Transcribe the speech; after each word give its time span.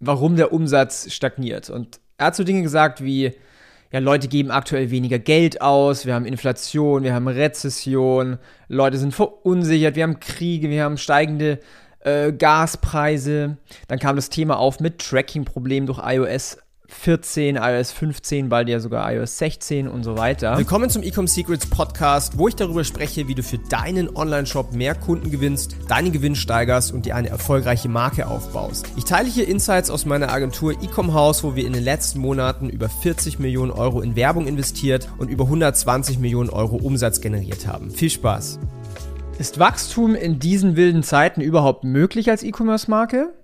warum 0.00 0.36
der 0.36 0.52
Umsatz 0.52 1.12
stagniert. 1.12 1.70
Und 1.70 2.00
er 2.16 2.26
hat 2.26 2.36
so 2.36 2.44
Dinge 2.44 2.62
gesagt 2.62 3.02
wie, 3.02 3.34
ja, 3.92 4.00
Leute 4.00 4.28
geben 4.28 4.50
aktuell 4.50 4.90
weniger 4.90 5.18
Geld 5.18 5.62
aus, 5.62 6.04
wir 6.04 6.14
haben 6.14 6.26
Inflation, 6.26 7.02
wir 7.02 7.14
haben 7.14 7.28
Rezession, 7.28 8.38
Leute 8.68 8.98
sind 8.98 9.14
verunsichert, 9.14 9.96
wir 9.96 10.02
haben 10.02 10.20
Kriege, 10.20 10.68
wir 10.68 10.84
haben 10.84 10.98
steigende 10.98 11.58
äh, 12.00 12.32
Gaspreise. 12.32 13.56
Dann 13.88 13.98
kam 13.98 14.16
das 14.16 14.28
Thema 14.28 14.58
auf 14.58 14.80
mit 14.80 14.98
Tracking-Problemen 14.98 15.86
durch 15.86 16.00
iOS 16.04 16.58
14, 16.90 17.56
iOS 17.56 17.92
15, 17.92 18.48
bald 18.48 18.68
ja 18.68 18.80
sogar 18.80 19.12
iOS 19.12 19.36
16 19.36 19.88
und 19.88 20.04
so 20.04 20.16
weiter. 20.16 20.56
Willkommen 20.56 20.88
zum 20.88 21.02
Ecom 21.02 21.26
Secrets 21.26 21.66
Podcast, 21.66 22.38
wo 22.38 22.48
ich 22.48 22.56
darüber 22.56 22.82
spreche, 22.82 23.28
wie 23.28 23.34
du 23.34 23.42
für 23.42 23.58
deinen 23.58 24.16
Online-Shop 24.16 24.72
mehr 24.72 24.94
Kunden 24.94 25.30
gewinnst, 25.30 25.76
deinen 25.88 26.12
Gewinn 26.12 26.34
steigerst 26.34 26.92
und 26.92 27.04
dir 27.04 27.14
eine 27.14 27.28
erfolgreiche 27.28 27.90
Marke 27.90 28.26
aufbaust. 28.26 28.86
Ich 28.96 29.04
teile 29.04 29.28
hier 29.28 29.46
Insights 29.46 29.90
aus 29.90 30.06
meiner 30.06 30.32
Agentur 30.32 30.72
Ecom 30.82 31.12
House, 31.12 31.44
wo 31.44 31.54
wir 31.54 31.66
in 31.66 31.74
den 31.74 31.84
letzten 31.84 32.20
Monaten 32.20 32.70
über 32.70 32.88
40 32.88 33.38
Millionen 33.38 33.70
Euro 33.70 34.00
in 34.00 34.16
Werbung 34.16 34.46
investiert 34.46 35.08
und 35.18 35.28
über 35.28 35.44
120 35.44 36.18
Millionen 36.18 36.48
Euro 36.48 36.76
Umsatz 36.76 37.20
generiert 37.20 37.66
haben. 37.66 37.90
Viel 37.90 38.10
Spaß! 38.10 38.60
Ist 39.38 39.58
Wachstum 39.58 40.14
in 40.14 40.38
diesen 40.38 40.74
wilden 40.74 41.02
Zeiten 41.02 41.42
überhaupt 41.42 41.84
möglich 41.84 42.30
als 42.30 42.42
E-Commerce-Marke? 42.42 43.34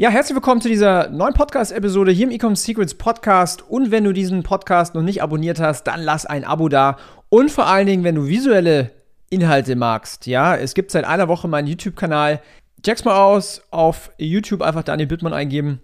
Ja, 0.00 0.08
herzlich 0.08 0.34
willkommen 0.34 0.62
zu 0.62 0.70
dieser 0.70 1.10
neuen 1.10 1.34
Podcast-Episode 1.34 2.10
hier 2.10 2.26
im 2.26 2.32
Ecom 2.32 2.56
Secrets 2.56 2.94
Podcast. 2.94 3.60
Und 3.68 3.90
wenn 3.90 4.04
du 4.04 4.14
diesen 4.14 4.42
Podcast 4.42 4.94
noch 4.94 5.02
nicht 5.02 5.22
abonniert 5.22 5.60
hast, 5.60 5.84
dann 5.84 6.00
lass 6.00 6.24
ein 6.24 6.42
Abo 6.42 6.70
da. 6.70 6.96
Und 7.28 7.50
vor 7.50 7.66
allen 7.66 7.86
Dingen, 7.86 8.02
wenn 8.02 8.14
du 8.14 8.26
visuelle 8.26 8.92
Inhalte 9.28 9.76
magst, 9.76 10.26
ja, 10.26 10.56
es 10.56 10.72
gibt 10.72 10.90
seit 10.90 11.04
einer 11.04 11.28
Woche 11.28 11.48
meinen 11.48 11.66
YouTube-Kanal. 11.66 12.40
Check's 12.82 13.04
mal 13.04 13.14
aus, 13.14 13.60
auf 13.70 14.10
YouTube 14.16 14.62
einfach 14.62 14.84
Daniel 14.84 15.06
Bittmann 15.06 15.34
eingeben. 15.34 15.82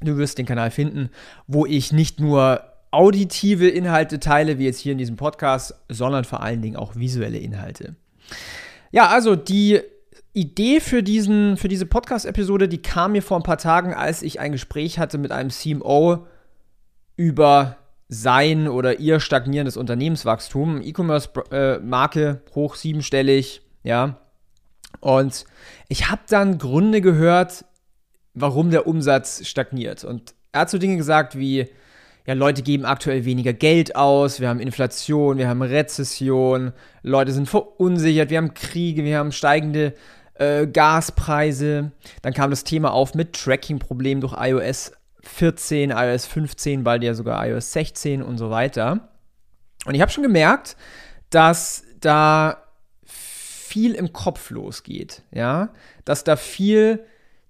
Du 0.00 0.16
wirst 0.16 0.38
den 0.38 0.46
Kanal 0.46 0.72
finden, 0.72 1.10
wo 1.46 1.66
ich 1.66 1.92
nicht 1.92 2.18
nur 2.18 2.64
auditive 2.90 3.68
Inhalte 3.68 4.18
teile, 4.18 4.58
wie 4.58 4.64
jetzt 4.64 4.80
hier 4.80 4.90
in 4.90 4.98
diesem 4.98 5.14
Podcast, 5.14 5.72
sondern 5.88 6.24
vor 6.24 6.42
allen 6.42 6.62
Dingen 6.62 6.74
auch 6.74 6.96
visuelle 6.96 7.38
Inhalte. 7.38 7.94
Ja, 8.90 9.06
also 9.06 9.36
die 9.36 9.82
Idee 10.36 10.80
für, 10.80 11.02
diesen, 11.02 11.56
für 11.56 11.68
diese 11.68 11.86
Podcast-Episode, 11.86 12.68
die 12.68 12.82
kam 12.82 13.12
mir 13.12 13.22
vor 13.22 13.38
ein 13.38 13.42
paar 13.42 13.56
Tagen, 13.56 13.94
als 13.94 14.20
ich 14.20 14.38
ein 14.38 14.52
Gespräch 14.52 14.98
hatte 14.98 15.16
mit 15.16 15.32
einem 15.32 15.48
CMO 15.48 16.26
über 17.16 17.78
sein 18.08 18.68
oder 18.68 19.00
ihr 19.00 19.18
stagnierendes 19.18 19.78
Unternehmenswachstum. 19.78 20.82
E-Commerce-Marke 20.82 22.42
äh, 22.44 22.54
hoch 22.54 22.74
siebenstellig, 22.74 23.62
ja. 23.82 24.18
Und 25.00 25.46
ich 25.88 26.10
habe 26.10 26.20
dann 26.28 26.58
Gründe 26.58 27.00
gehört, 27.00 27.64
warum 28.34 28.70
der 28.70 28.86
Umsatz 28.86 29.46
stagniert. 29.46 30.04
Und 30.04 30.34
er 30.52 30.60
hat 30.60 30.70
so 30.70 30.76
Dinge 30.76 30.98
gesagt 30.98 31.38
wie, 31.38 31.70
ja, 32.26 32.34
Leute 32.34 32.62
geben 32.62 32.84
aktuell 32.84 33.24
weniger 33.24 33.54
Geld 33.54 33.96
aus, 33.96 34.40
wir 34.40 34.50
haben 34.50 34.60
Inflation, 34.60 35.38
wir 35.38 35.48
haben 35.48 35.62
Rezession, 35.62 36.72
Leute 37.02 37.32
sind 37.32 37.48
verunsichert, 37.48 38.28
wir 38.28 38.36
haben 38.36 38.52
Kriege, 38.52 39.02
wir 39.02 39.16
haben 39.16 39.32
steigende 39.32 39.94
äh, 40.38 40.66
Gaspreise. 40.66 41.92
Dann 42.22 42.34
kam 42.34 42.50
das 42.50 42.64
Thema 42.64 42.92
auf 42.92 43.14
mit 43.14 43.32
Tracking-Problemen 43.34 44.20
durch 44.20 44.34
iOS 44.38 44.92
14, 45.22 45.90
iOS 45.90 46.26
15, 46.26 46.84
bald 46.84 47.02
ja 47.02 47.14
sogar 47.14 47.46
iOS 47.46 47.72
16 47.72 48.22
und 48.22 48.38
so 48.38 48.50
weiter. 48.50 49.08
Und 49.84 49.94
ich 49.94 50.00
habe 50.00 50.10
schon 50.10 50.22
gemerkt, 50.22 50.76
dass 51.30 51.84
da 52.00 52.62
viel 53.04 53.94
im 53.94 54.12
Kopf 54.12 54.50
losgeht, 54.50 55.22
ja, 55.32 55.70
dass 56.04 56.24
da 56.24 56.36
viel 56.36 57.04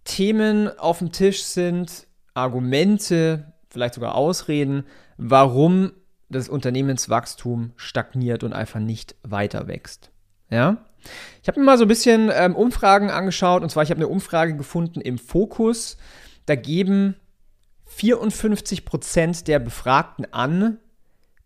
Themen 0.04 0.76
auf 0.78 0.98
dem 0.98 1.12
Tisch 1.12 1.42
sind, 1.42 2.06
Argumente, 2.34 3.52
vielleicht 3.68 3.94
sogar 3.94 4.14
Ausreden, 4.14 4.84
warum 5.16 5.92
das 6.28 6.48
Unternehmenswachstum 6.48 7.72
stagniert 7.76 8.44
und 8.44 8.52
einfach 8.52 8.80
nicht 8.80 9.14
weiter 9.22 9.68
wächst. 9.68 10.10
Ja? 10.50 10.78
Ich 11.42 11.48
habe 11.48 11.60
mir 11.60 11.66
mal 11.66 11.78
so 11.78 11.84
ein 11.84 11.88
bisschen 11.88 12.30
ähm, 12.34 12.56
Umfragen 12.56 13.10
angeschaut 13.10 13.62
und 13.62 13.70
zwar, 13.70 13.82
ich 13.82 13.90
habe 13.90 13.98
eine 13.98 14.08
Umfrage 14.08 14.56
gefunden 14.56 15.00
im 15.00 15.18
Fokus. 15.18 15.96
Da 16.46 16.56
geben 16.56 17.16
54% 17.96 19.44
der 19.44 19.58
Befragten 19.58 20.32
an, 20.32 20.78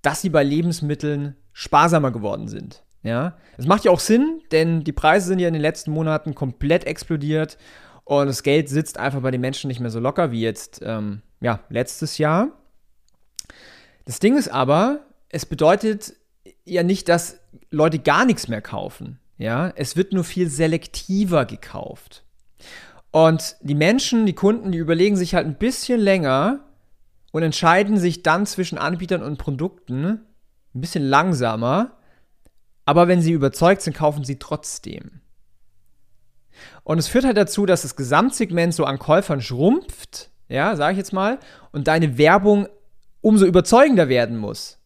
dass 0.03 0.22
sie 0.22 0.31
bei 0.31 0.43
Lebensmitteln 0.43 1.37
sparsamer 1.53 2.11
geworden 2.11 2.49
sind. 2.49 2.83
Ja, 3.03 3.37
es 3.56 3.66
macht 3.66 3.84
ja 3.84 3.91
auch 3.91 4.00
Sinn, 4.00 4.43
denn 4.53 4.84
die 4.84 4.93
Preise 4.93 5.27
sind 5.27 5.38
ja 5.38 5.49
in 5.49 5.55
den 5.55 5.62
letzten 5.62 5.91
Monaten 5.91 6.34
komplett 6.34 6.84
explodiert 6.84 7.56
und 8.05 8.27
das 8.27 8.43
Geld 8.43 8.69
sitzt 8.69 8.99
einfach 8.99 9.21
bei 9.21 9.31
den 9.31 9.41
Menschen 9.41 9.69
nicht 9.69 9.81
mehr 9.81 9.91
so 9.91 10.00
locker 10.00 10.32
wie 10.32 10.43
jetzt, 10.43 10.81
ähm, 10.84 11.22
ja, 11.41 11.61
letztes 11.71 12.19
Jahr. 12.19 12.49
Das 14.05 14.19
Ding 14.19 14.37
ist 14.37 14.49
aber, 14.49 15.06
es 15.31 15.47
bedeutet 15.47 16.15
ja 16.65 16.82
nicht, 16.82 17.09
dass 17.09 17.41
Leute 17.71 17.98
gar 17.98 18.25
nichts 18.25 18.48
mehr 18.48 18.62
kaufen. 18.62 19.19
Ja, 19.38 19.72
es 19.75 19.97
wird 19.97 20.12
nur 20.12 20.25
viel 20.25 20.48
selektiver 20.48 21.47
gekauft. 21.47 22.25
Und 23.10 23.56
die 23.60 23.75
Menschen, 23.75 24.26
die 24.26 24.34
Kunden, 24.34 24.70
die 24.70 24.78
überlegen 24.78 25.16
sich 25.16 25.34
halt 25.34 25.47
ein 25.47 25.56
bisschen 25.56 25.99
länger 25.99 26.60
und 27.32 27.43
entscheiden 27.43 27.99
sich 27.99 28.22
dann 28.22 28.47
zwischen 28.47 28.78
Anbietern 28.78 29.22
und 29.22 29.38
Produkten 29.38 30.20
ein 30.75 30.81
bisschen 30.81 31.04
langsamer. 31.04 31.97
Aber 32.84 33.09
wenn 33.09 33.22
sie 33.22 33.32
überzeugt 33.32 33.82
sind, 33.82 33.97
kaufen 33.97 34.25
sie 34.25 34.38
trotzdem. 34.38 35.20
Und 36.82 36.99
es 36.99 37.09
führt 37.09 37.25
halt 37.25 37.37
dazu, 37.37 37.66
dass 37.66 37.82
das 37.82 37.97
Gesamtsegment 37.97 38.75
so 38.75 38.84
an 38.84 38.99
Käufern 38.99 39.41
schrumpft, 39.41 40.31
ja, 40.49 40.76
sage 40.76 40.93
ich 40.93 40.99
jetzt 40.99 41.12
mal, 41.12 41.38
und 41.72 41.88
deine 41.88 42.19
Werbung 42.19 42.69
umso 43.20 43.47
überzeugender 43.47 44.09
werden 44.09 44.37
muss, 44.37 44.80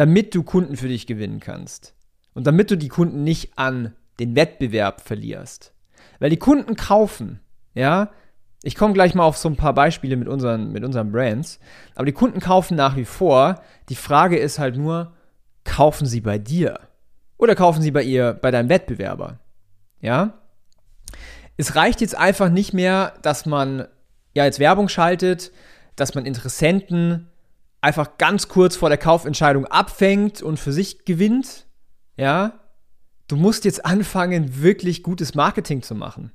damit 0.00 0.34
du 0.34 0.42
Kunden 0.44 0.78
für 0.78 0.88
dich 0.88 1.06
gewinnen 1.06 1.40
kannst. 1.40 1.94
Und 2.32 2.46
damit 2.46 2.70
du 2.70 2.78
die 2.78 2.88
Kunden 2.88 3.22
nicht 3.22 3.58
an 3.58 3.94
den 4.18 4.34
Wettbewerb 4.34 5.02
verlierst. 5.02 5.74
Weil 6.20 6.30
die 6.30 6.38
Kunden 6.38 6.74
kaufen, 6.74 7.40
ja. 7.74 8.08
Ich 8.62 8.76
komme 8.76 8.94
gleich 8.94 9.14
mal 9.14 9.24
auf 9.24 9.36
so 9.36 9.50
ein 9.50 9.56
paar 9.56 9.74
Beispiele 9.74 10.16
mit 10.16 10.26
unseren, 10.26 10.72
mit 10.72 10.84
unseren 10.84 11.12
Brands. 11.12 11.60
Aber 11.94 12.06
die 12.06 12.14
Kunden 12.14 12.40
kaufen 12.40 12.78
nach 12.78 12.96
wie 12.96 13.04
vor. 13.04 13.60
Die 13.90 13.94
Frage 13.94 14.38
ist 14.38 14.58
halt 14.58 14.78
nur, 14.78 15.12
kaufen 15.64 16.06
sie 16.06 16.22
bei 16.22 16.38
dir? 16.38 16.80
Oder 17.36 17.54
kaufen 17.54 17.82
sie 17.82 17.90
bei 17.90 18.02
ihr, 18.02 18.32
bei 18.32 18.50
deinem 18.50 18.70
Wettbewerber? 18.70 19.38
Ja? 20.00 20.40
Es 21.58 21.76
reicht 21.76 22.00
jetzt 22.00 22.16
einfach 22.16 22.48
nicht 22.48 22.72
mehr, 22.72 23.12
dass 23.20 23.44
man 23.44 23.86
ja 24.32 24.46
jetzt 24.46 24.60
Werbung 24.60 24.88
schaltet, 24.88 25.52
dass 25.94 26.14
man 26.14 26.24
Interessenten 26.24 27.28
einfach 27.80 28.18
ganz 28.18 28.48
kurz 28.48 28.76
vor 28.76 28.88
der 28.88 28.98
Kaufentscheidung 28.98 29.66
abfängt 29.66 30.42
und 30.42 30.58
für 30.58 30.72
sich 30.72 31.04
gewinnt, 31.04 31.66
ja, 32.16 32.60
du 33.28 33.36
musst 33.36 33.64
jetzt 33.64 33.84
anfangen, 33.84 34.62
wirklich 34.62 35.02
gutes 35.02 35.34
Marketing 35.34 35.82
zu 35.82 35.94
machen. 35.94 36.32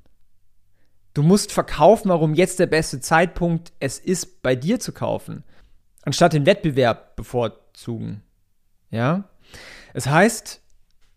Du 1.13 1.23
musst 1.23 1.51
verkaufen, 1.51 2.09
warum 2.09 2.33
jetzt 2.33 2.59
der 2.59 2.67
beste 2.67 2.99
Zeitpunkt 2.99 3.71
es 3.79 3.99
ist, 3.99 4.41
bei 4.41 4.55
dir 4.55 4.79
zu 4.79 4.91
kaufen, 4.91 5.43
anstatt 6.01 6.33
den 6.33 6.45
Wettbewerb 6.45 7.15
bevorzugen. 7.15 8.21
Ja? 8.91 9.29
Es 9.93 10.07
heißt, 10.07 10.61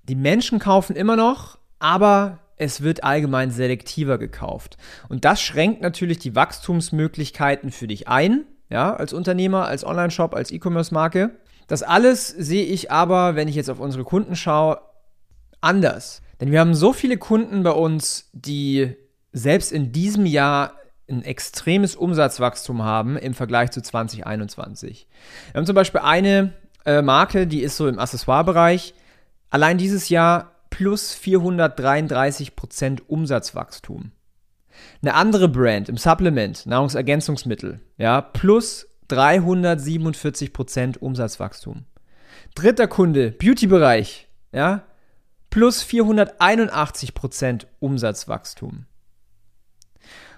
die 0.04 0.14
Menschen 0.14 0.58
kaufen 0.58 0.94
immer 0.94 1.16
noch, 1.16 1.58
aber 1.78 2.38
es 2.56 2.80
wird 2.80 3.04
allgemein 3.04 3.50
selektiver 3.50 4.18
gekauft. 4.18 4.76
Und 5.08 5.24
das 5.24 5.40
schränkt 5.40 5.80
natürlich 5.80 6.18
die 6.18 6.34
Wachstumsmöglichkeiten 6.34 7.70
für 7.70 7.86
dich 7.86 8.08
ein, 8.08 8.44
ja, 8.70 8.94
als 8.94 9.12
Unternehmer, 9.12 9.66
als 9.66 9.84
Online-Shop, 9.84 10.34
als 10.34 10.50
E-Commerce-Marke. 10.50 11.30
Das 11.66 11.82
alles 11.82 12.28
sehe 12.28 12.64
ich 12.64 12.90
aber, 12.90 13.36
wenn 13.36 13.48
ich 13.48 13.54
jetzt 13.54 13.70
auf 13.70 13.80
unsere 13.80 14.04
Kunden 14.04 14.36
schaue, 14.36 14.80
anders. 15.60 16.22
Denn 16.40 16.50
wir 16.50 16.60
haben 16.60 16.74
so 16.74 16.92
viele 16.92 17.18
Kunden 17.18 17.62
bei 17.62 17.72
uns, 17.72 18.30
die 18.32 18.94
selbst 19.32 19.72
in 19.72 19.92
diesem 19.92 20.26
Jahr 20.26 20.72
ein 21.10 21.22
extremes 21.22 21.96
Umsatzwachstum 21.96 22.82
haben 22.82 23.16
im 23.16 23.34
Vergleich 23.34 23.70
zu 23.70 23.82
2021. 23.82 25.08
Wir 25.52 25.58
haben 25.58 25.66
zum 25.66 25.74
Beispiel 25.74 26.00
eine 26.02 26.52
äh, 26.84 27.02
Marke, 27.02 27.46
die 27.46 27.62
ist 27.62 27.76
so 27.76 27.88
im 27.88 27.98
Accessoire-Bereich. 27.98 28.94
Allein 29.50 29.78
dieses 29.78 30.10
Jahr 30.10 30.52
plus 30.70 31.14
433% 31.14 33.00
Umsatzwachstum. 33.06 34.12
Eine 35.02 35.14
andere 35.14 35.48
Brand 35.48 35.88
im 35.88 35.96
Supplement, 35.96 36.66
Nahrungsergänzungsmittel, 36.66 37.80
ja, 37.96 38.20
plus 38.20 38.88
347% 39.08 40.98
Umsatzwachstum. 40.98 41.84
Dritter 42.54 42.88
Kunde, 42.88 43.30
Beauty-Bereich, 43.30 44.28
ja, 44.52 44.82
plus 45.50 45.82
481% 45.82 47.66
Umsatzwachstum. 47.80 48.86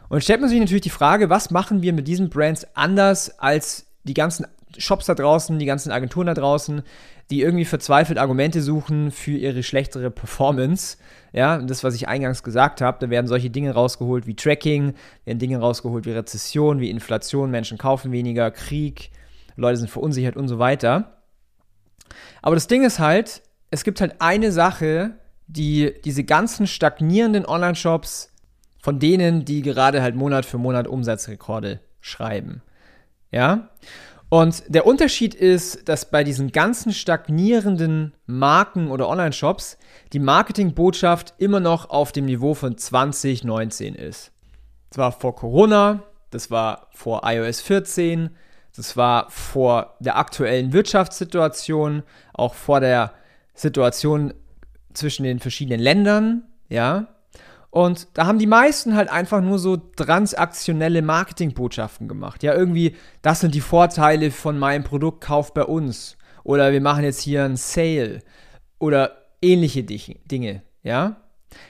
Und 0.09 0.25
stellt 0.25 0.41
man 0.41 0.51
sich 0.51 0.59
natürlich 0.59 0.83
die 0.83 0.91
Frage, 0.91 1.31
was 1.31 1.51
machen 1.51 1.83
wir 1.83 1.93
mit 1.93 2.09
diesen 2.09 2.31
Brands 2.31 2.67
anders 2.75 3.39
als 3.39 3.87
die 4.05 4.15
ganzen 4.15 4.47
Shops 4.77 5.07
da 5.07 5.15
draußen, 5.15 5.59
die 5.59 5.67
ganzen 5.67 5.93
Agenturen 5.93 6.27
da 6.27 6.35
draußen, 6.35 6.83
die 7.31 7.43
irgendwie 7.43 7.65
verzweifelt 7.65 8.19
Argumente 8.19 8.61
suchen 8.61 9.11
für 9.11 9.33
ihre 9.33 9.63
schlechtere 9.63 10.11
Performance. 10.11 10.97
Ja, 11.33 11.59
das, 11.59 11.85
was 11.85 11.95
ich 11.95 12.09
eingangs 12.09 12.43
gesagt 12.43 12.81
habe, 12.81 12.99
da 13.01 13.09
werden 13.09 13.29
solche 13.29 13.51
Dinge 13.51 13.73
rausgeholt 13.73 14.27
wie 14.27 14.35
Tracking, 14.35 14.95
werden 15.25 15.39
Dinge 15.39 15.59
rausgeholt 15.59 16.07
wie 16.07 16.13
Rezession, 16.13 16.81
wie 16.81 16.91
Inflation, 16.91 17.51
Menschen 17.51 17.79
kaufen 17.79 18.11
weniger, 18.11 18.51
Krieg, 18.51 19.11
Leute 19.57 19.77
sind 19.79 19.91
verunsichert 19.91 20.37
und 20.37 20.49
so 20.49 20.59
weiter. 20.59 21.23
Aber 22.43 22.57
das 22.57 22.67
Ding 22.67 22.85
ist 22.85 22.99
halt, 22.99 23.43
es 23.71 23.85
gibt 23.85 24.01
halt 24.01 24.17
eine 24.21 24.51
Sache, 24.51 25.13
die 25.47 25.95
diese 26.05 26.25
ganzen 26.25 26.67
stagnierenden 26.67 27.47
Online-Shops, 27.47 28.33
von 28.83 28.99
denen, 28.99 29.45
die 29.45 29.63
gerade 29.63 30.03
halt 30.03 30.17
Monat 30.17 30.47
für 30.47 30.59
Monat 30.59 30.89
Umsatzrekorde 30.89 31.81
schreiben. 32.01 32.63
Ja? 33.31 33.71
Und 34.31 34.63
der 34.69 34.87
Unterschied 34.87 35.35
ist, 35.35 35.89
dass 35.89 36.09
bei 36.09 36.23
diesen 36.23 36.53
ganzen 36.53 36.93
stagnierenden 36.93 38.15
Marken 38.27 38.91
oder 38.91 39.09
Online-Shops 39.09 39.77
die 40.13 40.21
Marketingbotschaft 40.21 41.35
immer 41.39 41.59
noch 41.59 41.91
auf 41.91 42.13
dem 42.13 42.27
Niveau 42.27 42.55
von 42.55 42.79
2019 42.79 43.97
ist. 43.97 44.31
Das 44.91 44.99
war 44.99 45.13
vor 45.13 45.35
Corona, 45.35 46.05
das 46.31 46.51
war 46.51 46.89
vor 46.93 47.23
iOS 47.25 47.61
14, 47.61 48.31
das 48.77 48.97
war 48.97 49.29
vor 49.31 49.97
der 49.99 50.17
aktuellen 50.17 50.73
Wirtschaftssituation, 50.73 52.05
auch 52.33 52.55
vor 52.55 52.79
der 52.79 53.13
Situation 53.55 54.33
zwischen 54.95 55.25
den 55.25 55.41
verschiedenen 55.41 55.81
Ländern, 55.81 56.45
ja. 56.69 57.09
Und 57.71 58.09
da 58.15 58.27
haben 58.27 58.41
die 58.41 58.49
meisten 58.49 58.97
halt 58.97 59.11
einfach 59.11 59.41
nur 59.41 59.59
so 59.59 59.77
transaktionelle 59.77 61.03
Marketingbotschaften 61.03 62.09
gemacht. 62.09 62.43
Ja, 62.43 62.55
irgendwie, 62.55 62.97
das 63.23 63.41
sind 63.41 63.55
die 63.55 63.61
Vorteile 63.61 64.33
von 64.33 64.59
meinem 64.59 64.83
Produkt, 64.83 65.23
kauf 65.23 65.55
bei 65.55 65.63
uns. 65.63 66.17
Oder 66.43 66.73
wir 66.73 66.81
machen 66.81 67.05
jetzt 67.05 67.21
hier 67.21 67.45
einen 67.45 67.57
Sale. 67.57 68.21
Oder 68.81 69.27
ähnliche 69.41 69.85
Dinge, 69.85 70.63
ja. 70.83 71.17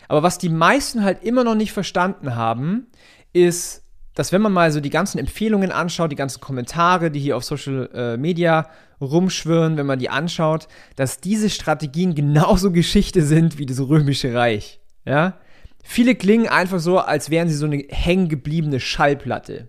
Aber 0.08 0.22
was 0.22 0.38
die 0.38 0.48
meisten 0.48 1.04
halt 1.04 1.22
immer 1.22 1.44
noch 1.44 1.54
nicht 1.54 1.72
verstanden 1.72 2.34
haben, 2.34 2.86
ist, 3.32 3.84
dass 4.14 4.32
wenn 4.32 4.42
man 4.42 4.52
mal 4.52 4.72
so 4.72 4.80
die 4.80 4.90
ganzen 4.90 5.18
Empfehlungen 5.18 5.70
anschaut, 5.70 6.12
die 6.12 6.16
ganzen 6.16 6.40
Kommentare, 6.40 7.10
die 7.10 7.20
hier 7.20 7.36
auf 7.36 7.44
Social 7.44 7.90
äh, 7.94 8.16
Media 8.16 8.68
rumschwirren, 9.00 9.76
wenn 9.76 9.86
man 9.86 9.98
die 9.98 10.10
anschaut, 10.10 10.68
dass 10.96 11.20
diese 11.20 11.50
Strategien 11.50 12.14
genauso 12.14 12.72
Geschichte 12.72 13.22
sind 13.22 13.58
wie 13.58 13.66
das 13.66 13.80
Römische 13.80 14.34
Reich. 14.34 14.80
Ja? 15.04 15.38
Viele 15.82 16.14
klingen 16.14 16.48
einfach 16.48 16.78
so, 16.78 16.98
als 16.98 17.30
wären 17.30 17.48
sie 17.48 17.54
so 17.54 17.66
eine 17.66 17.84
hängengebliebene 17.88 18.80
Schallplatte. 18.80 19.68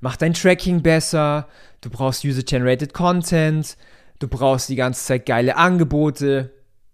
Mach 0.00 0.16
dein 0.16 0.34
Tracking 0.34 0.82
besser, 0.82 1.46
du 1.82 1.90
brauchst 1.90 2.24
User-Generated 2.24 2.94
Content, 2.94 3.76
du 4.18 4.28
brauchst 4.28 4.68
die 4.68 4.76
ganze 4.76 5.04
Zeit 5.04 5.26
geile 5.26 5.56
Angebote 5.56 6.52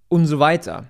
und 0.08 0.26
so 0.26 0.38
weiter. 0.38 0.88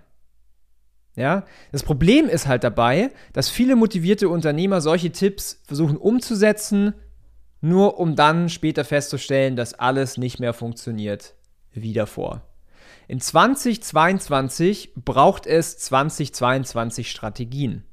Ja? 1.14 1.44
Das 1.72 1.82
Problem 1.82 2.26
ist 2.26 2.46
halt 2.46 2.64
dabei, 2.64 3.10
dass 3.32 3.48
viele 3.48 3.76
motivierte 3.76 4.28
Unternehmer 4.28 4.80
solche 4.80 5.10
Tipps 5.10 5.62
versuchen 5.66 5.96
umzusetzen, 5.96 6.94
nur 7.60 7.98
um 7.98 8.16
dann 8.16 8.48
später 8.48 8.84
festzustellen, 8.84 9.56
dass 9.56 9.74
alles 9.74 10.18
nicht 10.18 10.38
mehr 10.38 10.52
funktioniert 10.52 11.34
wie 11.72 11.92
davor. 11.92 12.42
In 13.08 13.20
2022 13.20 14.94
braucht 14.96 15.46
es 15.46 15.78
2022 15.78 17.10
Strategien. 17.10 17.84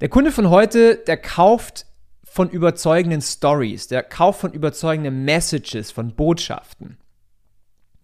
Der 0.00 0.08
Kunde 0.08 0.30
von 0.30 0.48
heute, 0.48 0.96
der 0.96 1.16
kauft 1.16 1.86
von 2.22 2.48
überzeugenden 2.48 3.20
Stories, 3.20 3.88
der 3.88 4.04
kauft 4.04 4.40
von 4.40 4.52
überzeugenden 4.52 5.24
Messages, 5.24 5.90
von 5.90 6.14
Botschaften. 6.14 6.98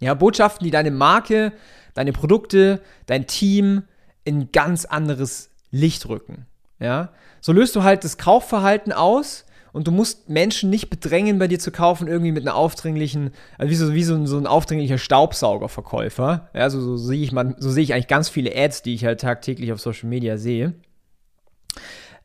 Ja, 0.01 0.15
Botschaften, 0.15 0.65
die 0.65 0.73
deine 0.73 0.91
Marke, 0.91 1.53
deine 1.95 2.13
Produkte, 2.13 2.83
dein 3.07 3.29
Team 3.29 3.85
in 4.25 4.51
ganz 4.51 4.87
anderes 4.87 5.51
Licht 5.71 6.09
rücken. 6.09 6.47
Ja, 6.81 7.13
so 7.41 7.53
löst 7.53 7.77
du 7.77 7.85
halt 7.85 8.03
das 8.03 8.19
Kaufverhalten 8.19 8.93
aus 8.93 9.45
und 9.75 9.89
du 9.89 9.91
musst 9.91 10.29
Menschen 10.29 10.71
nicht 10.71 10.89
bedrängen, 10.89 11.41
bei 11.41 11.49
dir 11.49 11.59
zu 11.59 11.73
kaufen, 11.73 12.07
irgendwie 12.07 12.31
mit 12.31 12.45
einer 12.45 12.55
aufdringlichen, 12.55 13.33
also 13.59 13.71
wie 13.71 13.75
so, 13.75 13.93
wie 13.93 14.05
so, 14.05 14.25
so 14.25 14.39
ein 14.39 14.47
aufdringlicher 14.47 14.99
Staubsaugerverkäufer. 14.99 16.49
Ja, 16.55 16.71
so, 16.71 16.81
so 16.81 16.97
sehe 16.97 17.21
ich 17.21 17.33
so 17.59 17.71
sehe 17.71 17.83
ich 17.83 17.93
eigentlich 17.93 18.07
ganz 18.07 18.29
viele 18.29 18.55
Ads, 18.55 18.83
die 18.83 18.95
ich 18.95 19.05
halt 19.05 19.21
tagtäglich 19.21 19.73
auf 19.73 19.81
Social 19.81 20.09
Media 20.09 20.39
sehe. 20.39 20.75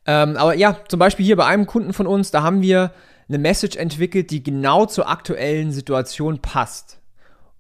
Ähm, 0.06 0.38
aber 0.38 0.54
ja, 0.54 0.78
zum 0.88 1.00
Beispiel 1.00 1.26
hier 1.26 1.38
bei 1.38 1.48
einem 1.48 1.66
Kunden 1.66 1.92
von 1.92 2.06
uns, 2.06 2.30
da 2.30 2.44
haben 2.44 2.62
wir 2.62 2.94
eine 3.28 3.40
Message 3.40 3.78
entwickelt, 3.78 4.30
die 4.30 4.44
genau 4.44 4.86
zur 4.86 5.10
aktuellen 5.10 5.72
Situation 5.72 6.44
passt. 6.44 7.00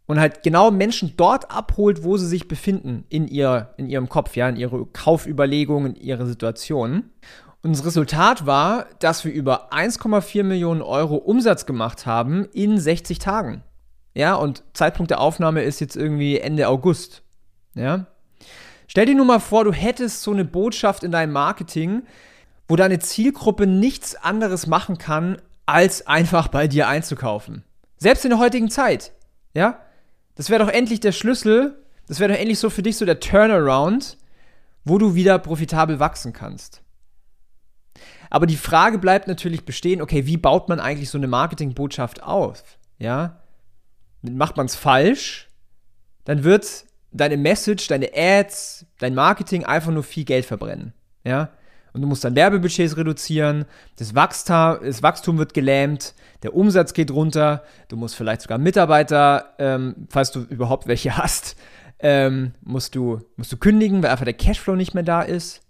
Und 0.05 0.19
halt 0.19 0.43
genau 0.43 0.69
Menschen 0.69 1.13
dort 1.17 1.49
abholt, 1.49 2.03
wo 2.03 2.15
sie 2.15 2.27
sich 2.27 2.47
befinden 2.47 3.05
in, 3.09 3.27
ihr, 3.27 3.73
in 3.77 3.89
ihrem 3.89 4.07
Kopf, 4.07 4.35
ja, 4.35 4.47
in 4.49 4.55
ihre 4.55 4.85
Kaufüberlegungen, 4.85 5.95
in 5.95 6.01
ihre 6.01 6.27
Situation. 6.27 7.05
Und 7.61 7.73
das 7.75 7.85
Resultat 7.85 8.45
war, 8.45 8.85
dass 8.99 9.25
wir 9.25 9.33
über 9.33 9.73
1,4 9.73 10.43
Millionen 10.43 10.81
Euro 10.81 11.15
Umsatz 11.15 11.65
gemacht 11.65 12.05
haben 12.05 12.45
in 12.53 12.79
60 12.79 13.19
Tagen. 13.19 13.63
Ja, 14.13 14.35
und 14.35 14.63
Zeitpunkt 14.73 15.11
der 15.11 15.19
Aufnahme 15.19 15.63
ist 15.63 15.79
jetzt 15.81 15.95
irgendwie 15.95 16.39
Ende 16.39 16.67
August. 16.67 17.21
Ja. 17.75 18.07
Stell 18.87 19.05
dir 19.05 19.15
nur 19.15 19.25
mal 19.25 19.39
vor, 19.39 19.65
du 19.65 19.73
hättest 19.73 20.23
so 20.23 20.31
eine 20.31 20.45
Botschaft 20.45 21.03
in 21.03 21.11
deinem 21.11 21.33
Marketing, 21.33 22.03
wo 22.67 22.75
deine 22.75 22.99
Zielgruppe 22.99 23.67
nichts 23.67 24.15
anderes 24.15 24.65
machen 24.65 24.97
kann, 24.97 25.41
als 25.65 26.07
einfach 26.07 26.47
bei 26.47 26.67
dir 26.67 26.87
einzukaufen. 26.87 27.63
Selbst 27.97 28.23
in 28.23 28.31
der 28.31 28.39
heutigen 28.39 28.69
Zeit. 28.69 29.11
Ja. 29.53 29.79
Das 30.35 30.49
wäre 30.49 30.63
doch 30.63 30.71
endlich 30.71 31.01
der 31.01 31.11
Schlüssel, 31.11 31.83
das 32.07 32.19
wäre 32.19 32.33
doch 32.33 32.39
endlich 32.39 32.59
so 32.59 32.69
für 32.69 32.81
dich 32.81 32.97
so 32.97 33.05
der 33.05 33.19
Turnaround, 33.19 34.17
wo 34.85 34.97
du 34.97 35.13
wieder 35.13 35.37
profitabel 35.37 35.99
wachsen 35.99 36.31
kannst. 36.33 36.81
Aber 38.29 38.45
die 38.45 38.57
Frage 38.57 38.99
bleibt 38.99 39.27
natürlich 39.27 39.65
bestehen, 39.65 40.01
okay, 40.01 40.25
wie 40.25 40.37
baut 40.37 40.69
man 40.69 40.79
eigentlich 40.79 41.09
so 41.09 41.17
eine 41.17 41.27
Marketingbotschaft 41.27 42.23
auf? 42.23 42.63
Ja? 42.97 43.41
Macht 44.21 44.57
man 44.57 44.65
es 44.65 44.75
falsch, 44.75 45.47
dann 46.25 46.43
wird 46.43 46.85
deine 47.11 47.37
Message, 47.37 47.87
deine 47.87 48.09
Ads, 48.13 48.85
dein 48.99 49.15
Marketing 49.15 49.65
einfach 49.65 49.91
nur 49.91 50.03
viel 50.03 50.25
Geld 50.25 50.45
verbrennen. 50.45 50.93
Ja? 51.23 51.49
Und 51.93 52.01
du 52.01 52.07
musst 52.07 52.23
dann 52.23 52.35
Werbebudgets 52.35 52.97
reduzieren, 52.97 53.65
das 53.97 54.13
Wachstum, 54.13 54.77
das 54.83 55.01
Wachstum 55.01 55.37
wird 55.39 55.53
gelähmt, 55.53 56.13
der 56.43 56.53
Umsatz 56.53 56.93
geht 56.93 57.11
runter, 57.11 57.63
du 57.87 57.97
musst 57.97 58.15
vielleicht 58.15 58.41
sogar 58.41 58.59
Mitarbeiter, 58.59 59.55
ähm, 59.57 60.07
falls 60.09 60.31
du 60.31 60.41
überhaupt 60.41 60.87
welche 60.87 61.17
hast, 61.17 61.55
ähm, 61.99 62.53
musst, 62.61 62.95
du, 62.95 63.19
musst 63.37 63.51
du 63.51 63.57
kündigen, 63.57 64.03
weil 64.03 64.11
einfach 64.11 64.25
der 64.25 64.33
Cashflow 64.33 64.75
nicht 64.75 64.93
mehr 64.93 65.03
da 65.03 65.21
ist. 65.21 65.61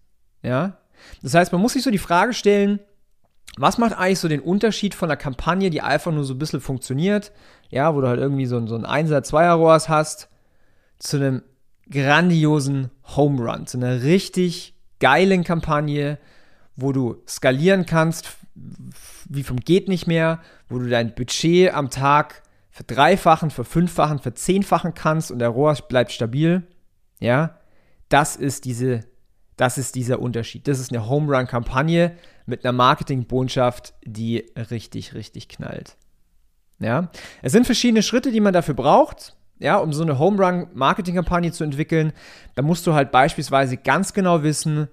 Ja? 0.44 0.79
Das 1.22 1.34
heißt, 1.34 1.52
man 1.52 1.62
muss 1.62 1.74
sich 1.74 1.84
so 1.84 1.92
die 1.92 1.98
Frage 1.98 2.34
stellen, 2.34 2.80
was 3.58 3.78
macht 3.78 3.98
eigentlich 3.98 4.20
so 4.20 4.28
den 4.28 4.42
Unterschied 4.42 4.94
von 4.96 5.10
einer 5.10 5.18
Kampagne, 5.18 5.70
die 5.70 5.82
einfach 5.82 6.12
nur 6.12 6.24
so 6.24 6.34
ein 6.34 6.40
bisschen 6.40 6.62
funktioniert, 6.62 7.32
ja, 7.70 7.94
wo 7.96 8.02
du 8.02 8.08
halt 8.08 8.20
irgendwie 8.20 8.46
so, 8.46 8.66
so 8.68 8.76
ein 8.76 8.86
Einser, 8.86 9.24
Zweier 9.24 9.54
Rohrs 9.54 9.90
hast, 9.90 10.30
zu 10.98 11.18
einem 11.18 11.44
grandiosen 11.90 12.92
Home 13.16 13.42
Run, 13.42 13.68
zu 13.68 13.78
einer 13.78 14.04
richtig 14.04 14.76
geilen 15.00 15.44
Kampagne, 15.44 16.20
wo 16.76 16.92
du 16.92 17.22
skalieren 17.28 17.86
kannst, 17.86 18.30
wie 19.28 19.44
vom 19.44 19.58
geht 19.58 19.88
nicht 19.88 20.08
mehr, 20.08 20.40
wo 20.68 20.80
du 20.80 20.88
dein 20.88 21.16
Budget 21.16 21.74
am 21.74 21.90
Tag 21.90 22.44
verdreifachen, 22.72 23.52
verfünffachen, 23.52 24.20
verzehnfachen 24.20 24.94
kannst 24.94 25.32
und 25.32 25.40
der 25.40 25.50
Rohr 25.50 25.74
bleibt 25.88 26.12
stabil. 26.12 26.64
Ja, 27.20 27.60
das 28.08 28.36
ist 28.36 28.66
diese 28.66 29.02
das 29.60 29.78
ist 29.78 29.96
dieser 29.96 30.22
Unterschied. 30.22 30.70
Das 30.70 30.80
ist 30.80 30.92
eine 30.92 31.10
Home 31.10 31.36
Run 31.36 31.46
Kampagne 31.46 32.16
mit 32.46 32.64
einer 32.64 32.72
Marketingbotschaft, 32.72 33.94
die 34.06 34.46
richtig, 34.56 35.14
richtig 35.14 35.50
knallt. 35.50 35.98
Ja, 36.80 37.12
es 37.42 37.52
sind 37.52 37.66
verschiedene 37.66 38.02
Schritte, 38.02 38.32
die 38.32 38.40
man 38.40 38.54
dafür 38.54 38.74
braucht. 38.74 39.36
Ja, 39.60 39.76
um 39.78 39.92
so 39.92 40.04
eine 40.04 40.18
Home 40.18 40.42
Run 40.42 40.68
Marketing 40.74 41.16
Kampagne 41.16 41.52
zu 41.52 41.66
entwickeln, 41.66 42.14
da 42.56 42.62
musst 42.62 42.88
du 42.88 42.94
halt 42.94 43.12
beispielsweise 43.12 43.76
ganz 43.76 44.14
genau 44.14 44.44
wissen, 44.44 44.88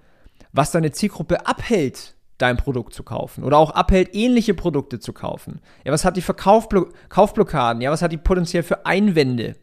was 0.52 0.72
deine 0.72 0.90
Zielgruppe 0.90 1.46
abhält, 1.46 2.16
dein 2.38 2.56
Produkt 2.56 2.92
zu 2.92 3.04
kaufen 3.04 3.44
oder 3.44 3.58
auch 3.58 3.70
abhält, 3.70 4.16
ähnliche 4.16 4.54
Produkte 4.54 4.98
zu 4.98 5.12
kaufen. 5.12 5.60
Ja, 5.84 5.92
was 5.92 6.04
hat 6.04 6.16
die 6.16 6.22
Verkaufblockaden? 6.22 7.80
Ja, 7.80 7.92
was 7.92 8.02
hat 8.02 8.10
die 8.10 8.16
potenziell 8.16 8.64
für 8.64 8.84
Einwände? 8.84 9.54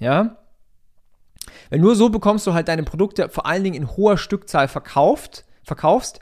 Ja, 0.00 0.38
weil 1.70 1.78
nur 1.78 1.96
so 1.96 2.08
bekommst 2.08 2.46
du 2.46 2.54
halt 2.54 2.68
deine 2.68 2.82
Produkte 2.82 3.28
vor 3.28 3.46
allen 3.46 3.64
Dingen 3.64 3.76
in 3.76 3.96
hoher 3.96 4.18
Stückzahl 4.18 4.68
verkauft, 4.68 5.44
verkaufst 5.62 6.20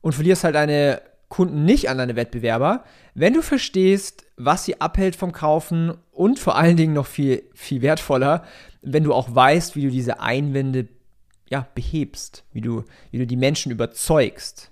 und 0.00 0.14
verlierst 0.14 0.44
halt 0.44 0.54
deine 0.54 1.02
Kunden 1.28 1.64
nicht 1.64 1.88
an 1.88 1.98
deine 1.98 2.16
Wettbewerber, 2.16 2.84
wenn 3.14 3.34
du 3.34 3.42
verstehst, 3.42 4.24
was 4.36 4.64
sie 4.64 4.80
abhält 4.80 5.16
vom 5.16 5.32
Kaufen 5.32 5.94
und 6.12 6.38
vor 6.38 6.56
allen 6.56 6.76
Dingen 6.76 6.92
noch 6.92 7.06
viel, 7.06 7.42
viel 7.54 7.82
wertvoller, 7.82 8.44
wenn 8.82 9.04
du 9.04 9.12
auch 9.12 9.34
weißt, 9.34 9.74
wie 9.74 9.82
du 9.82 9.90
diese 9.90 10.20
Einwände 10.20 10.88
ja, 11.48 11.66
behebst, 11.74 12.44
wie 12.52 12.60
du, 12.60 12.84
wie 13.10 13.18
du 13.18 13.26
die 13.26 13.36
Menschen 13.36 13.72
überzeugst. 13.72 14.70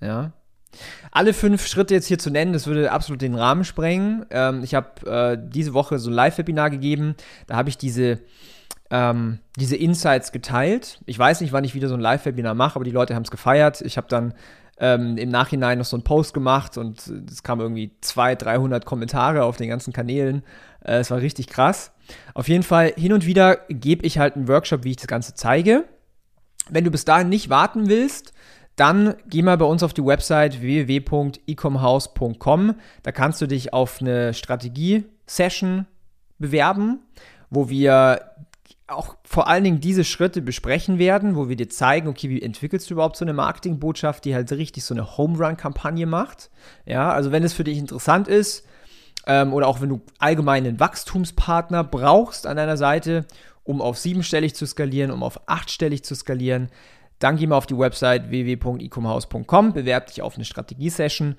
Ja. 0.00 0.32
Alle 1.10 1.32
fünf 1.32 1.66
Schritte 1.66 1.94
jetzt 1.94 2.06
hier 2.06 2.18
zu 2.18 2.30
nennen, 2.30 2.52
das 2.52 2.66
würde 2.66 2.92
absolut 2.92 3.22
den 3.22 3.34
Rahmen 3.34 3.64
sprengen. 3.64 4.24
Ähm, 4.30 4.62
ich 4.62 4.74
habe 4.74 5.10
äh, 5.10 5.38
diese 5.40 5.74
Woche 5.74 5.98
so 5.98 6.10
ein 6.10 6.14
Live-Webinar 6.14 6.70
gegeben. 6.70 7.16
Da 7.46 7.56
habe 7.56 7.68
ich 7.68 7.76
diese, 7.76 8.20
ähm, 8.90 9.38
diese 9.56 9.76
Insights 9.76 10.32
geteilt. 10.32 11.00
Ich 11.06 11.18
weiß 11.18 11.40
nicht, 11.40 11.52
wann 11.52 11.64
ich 11.64 11.74
wieder 11.74 11.88
so 11.88 11.94
ein 11.94 12.00
Live-Webinar 12.00 12.54
mache, 12.54 12.76
aber 12.76 12.84
die 12.84 12.90
Leute 12.90 13.14
haben 13.14 13.22
es 13.22 13.30
gefeiert. 13.30 13.80
Ich 13.82 13.96
habe 13.96 14.08
dann 14.08 14.34
ähm, 14.78 15.16
im 15.16 15.28
Nachhinein 15.28 15.78
noch 15.78 15.84
so 15.84 15.96
einen 15.96 16.04
Post 16.04 16.34
gemacht 16.34 16.76
und 16.76 17.06
es 17.30 17.42
kamen 17.42 17.60
irgendwie 17.60 17.92
200, 18.00 18.42
300 18.42 18.86
Kommentare 18.86 19.44
auf 19.44 19.56
den 19.56 19.68
ganzen 19.68 19.92
Kanälen. 19.92 20.42
Äh, 20.84 20.98
es 20.98 21.10
war 21.10 21.18
richtig 21.18 21.48
krass. 21.48 21.92
Auf 22.34 22.48
jeden 22.48 22.64
Fall, 22.64 22.92
hin 22.96 23.12
und 23.12 23.26
wieder 23.26 23.58
gebe 23.68 24.06
ich 24.06 24.18
halt 24.18 24.36
einen 24.36 24.48
Workshop, 24.48 24.84
wie 24.84 24.90
ich 24.90 24.96
das 24.96 25.06
Ganze 25.06 25.34
zeige. 25.34 25.84
Wenn 26.68 26.84
du 26.84 26.90
bis 26.90 27.04
dahin 27.04 27.28
nicht 27.28 27.50
warten 27.50 27.88
willst, 27.88 28.32
dann 28.76 29.14
geh 29.28 29.42
mal 29.42 29.58
bei 29.58 29.66
uns 29.66 29.82
auf 29.82 29.92
die 29.92 30.04
Website 30.04 30.62
www.ecomhouse.com. 30.62 32.74
Da 33.02 33.12
kannst 33.12 33.42
du 33.42 33.46
dich 33.46 33.74
auf 33.74 34.00
eine 34.00 34.32
Strategie-Session 34.32 35.86
bewerben, 36.38 37.00
wo 37.50 37.68
wir 37.68 38.30
auch 38.90 39.16
vor 39.24 39.48
allen 39.48 39.64
Dingen 39.64 39.80
diese 39.80 40.04
Schritte 40.04 40.42
besprechen 40.42 40.98
werden, 40.98 41.36
wo 41.36 41.48
wir 41.48 41.56
dir 41.56 41.68
zeigen, 41.68 42.08
okay, 42.08 42.28
wie 42.28 42.42
entwickelst 42.42 42.90
du 42.90 42.94
überhaupt 42.94 43.16
so 43.16 43.24
eine 43.24 43.32
Marketingbotschaft, 43.32 44.24
die 44.24 44.34
halt 44.34 44.50
richtig 44.52 44.84
so 44.84 44.94
eine 44.94 45.16
Home 45.16 45.38
Run 45.38 45.56
Kampagne 45.56 46.06
macht. 46.06 46.50
Ja, 46.86 47.10
also 47.12 47.32
wenn 47.32 47.44
es 47.44 47.52
für 47.52 47.64
dich 47.64 47.78
interessant 47.78 48.28
ist 48.28 48.66
ähm, 49.26 49.52
oder 49.52 49.68
auch 49.68 49.80
wenn 49.80 49.88
du 49.88 50.00
allgemein 50.18 50.66
einen 50.66 50.80
Wachstumspartner 50.80 51.84
brauchst 51.84 52.46
an 52.46 52.56
deiner 52.56 52.76
Seite, 52.76 53.26
um 53.64 53.80
auf 53.80 53.98
siebenstellig 53.98 54.54
zu 54.54 54.66
skalieren, 54.66 55.10
um 55.10 55.22
auf 55.22 55.48
achtstellig 55.48 56.04
zu 56.04 56.14
skalieren, 56.14 56.68
dann 57.20 57.36
geh 57.36 57.46
mal 57.46 57.56
auf 57.56 57.66
die 57.66 57.78
Website 57.78 58.30
www.ecomhouse.com, 58.30 59.72
bewerb 59.72 60.06
dich 60.06 60.22
auf 60.22 60.36
eine 60.36 60.44
Strategie-Session. 60.44 61.36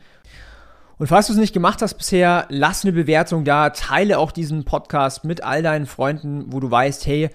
Und 1.02 1.08
falls 1.08 1.26
du 1.26 1.34
es 1.34 1.40
nicht 1.40 1.52
gemacht 1.52 1.82
hast 1.82 1.96
bisher, 1.96 2.46
lass 2.50 2.86
eine 2.86 2.94
Bewertung 2.94 3.44
da, 3.44 3.72
teile 3.72 4.20
auch 4.20 4.32
diesen 4.32 4.66
Podcast 4.66 5.24
mit 5.24 5.44
all 5.44 5.64
deinen 5.64 5.88
Freunden, 5.88 6.54
wo 6.54 6.60
du 6.60 6.70
weißt, 6.70 7.08
hey, 7.08 7.32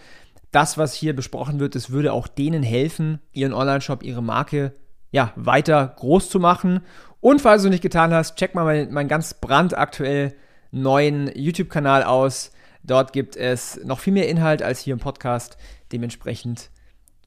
das, 0.52 0.78
was 0.78 0.94
hier 0.94 1.16
besprochen 1.16 1.58
wird, 1.58 1.75
das 1.75 1.90
würde 1.90 2.12
auch 2.12 2.28
denen 2.28 2.62
helfen, 2.62 3.18
ihren 3.32 3.52
Online-Shop, 3.52 4.04
ihre 4.04 4.23
Marke 4.23 4.73
ja, 5.11 5.32
weiter 5.35 5.96
groß 5.96 6.30
zu 6.30 6.38
machen. 6.38 6.82
Und 7.18 7.40
falls 7.40 7.62
du 7.62 7.68
es 7.68 7.73
nicht 7.73 7.82
getan 7.82 8.14
hast, 8.14 8.37
check 8.37 8.54
mal 8.54 8.64
meinen, 8.64 8.94
meinen 8.94 9.08
ganz 9.08 9.35
brandaktuell 9.35 10.37
neuen 10.70 11.28
YouTube-Kanal 11.35 12.04
aus. 12.04 12.52
Dort 12.85 13.12
gibt 13.12 13.35
es 13.35 13.80
noch 13.82 13.99
viel 13.99 14.12
mehr 14.12 14.28
Inhalt 14.28 14.62
als 14.62 14.78
hier 14.78 14.92
im 14.92 15.00
Podcast. 15.00 15.56
Dementsprechend 15.90 16.70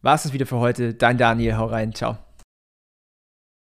war 0.02 0.16
es 0.16 0.24
das 0.24 0.32
wieder 0.32 0.46
für 0.46 0.60
heute. 0.60 0.94
Dein 0.94 1.18
Daniel, 1.18 1.58
hau 1.58 1.66
rein, 1.66 1.94
ciao. 1.94 2.29